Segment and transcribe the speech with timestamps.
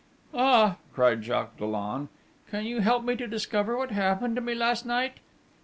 [0.33, 2.09] 'Ah!' cried Jacques Dollon.
[2.49, 5.19] 'Can you help me to discover what happened to me last night?'